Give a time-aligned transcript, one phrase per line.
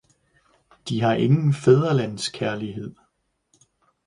[0.89, 2.95] De har ingen Fædrelands-Kjærlighed!